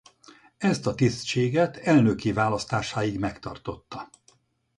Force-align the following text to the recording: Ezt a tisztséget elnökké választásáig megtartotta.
Ezt 0.57 0.87
a 0.87 0.93
tisztséget 0.95 1.77
elnökké 1.77 2.31
választásáig 2.31 3.19
megtartotta. 3.19 4.09